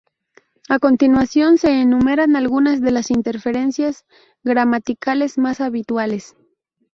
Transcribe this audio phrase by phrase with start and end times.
[0.67, 4.03] A continuación se enumeran algunas de las interferencias
[4.43, 6.35] gramaticales más habituales.